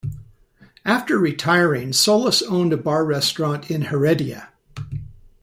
[0.83, 4.49] After retiring, Solis owned a bar-restaurant in Heredia.